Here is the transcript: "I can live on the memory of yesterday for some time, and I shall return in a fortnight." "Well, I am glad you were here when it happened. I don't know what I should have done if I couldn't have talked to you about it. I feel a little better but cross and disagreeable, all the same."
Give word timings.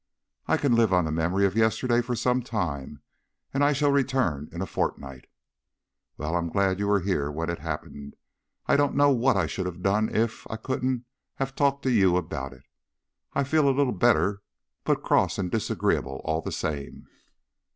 "I 0.47 0.57
can 0.57 0.73
live 0.73 0.91
on 0.91 1.05
the 1.05 1.11
memory 1.11 1.45
of 1.45 1.55
yesterday 1.55 2.01
for 2.01 2.15
some 2.15 2.41
time, 2.41 3.03
and 3.53 3.63
I 3.63 3.71
shall 3.71 3.91
return 3.91 4.49
in 4.51 4.59
a 4.59 4.65
fortnight." 4.65 5.27
"Well, 6.17 6.33
I 6.33 6.39
am 6.39 6.49
glad 6.49 6.79
you 6.79 6.87
were 6.87 7.01
here 7.01 7.29
when 7.29 7.51
it 7.51 7.59
happened. 7.59 8.15
I 8.65 8.75
don't 8.75 8.95
know 8.95 9.11
what 9.11 9.37
I 9.37 9.45
should 9.45 9.67
have 9.67 9.83
done 9.83 10.09
if 10.09 10.47
I 10.49 10.55
couldn't 10.55 11.05
have 11.35 11.53
talked 11.53 11.83
to 11.83 11.91
you 11.91 12.17
about 12.17 12.51
it. 12.51 12.63
I 13.35 13.43
feel 13.43 13.69
a 13.69 13.69
little 13.77 13.93
better 13.93 14.41
but 14.85 15.03
cross 15.03 15.37
and 15.37 15.51
disagreeable, 15.51 16.21
all 16.23 16.41
the 16.41 16.51
same." 16.51 17.05